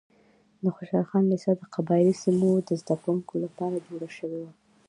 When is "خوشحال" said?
0.75-1.05